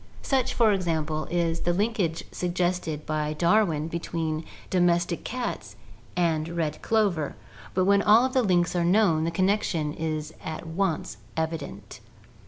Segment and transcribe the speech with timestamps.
[0.23, 5.75] Such, for example, is the linkage suggested by Darwin between domestic cats
[6.17, 7.35] and red clover,
[7.75, 11.99] but when all of the links are known, the connection is at once evident.